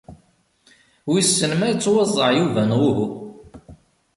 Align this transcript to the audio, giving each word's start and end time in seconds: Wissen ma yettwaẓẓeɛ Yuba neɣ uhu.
Wissen 1.11 1.51
ma 1.55 1.67
yettwaẓẓeɛ 1.69 2.29
Yuba 2.39 2.61
neɣ 2.69 2.81
uhu. 2.89 3.07